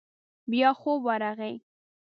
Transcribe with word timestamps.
بيا 0.51 0.69
خوب 0.79 0.99
ورغی. 1.07 1.55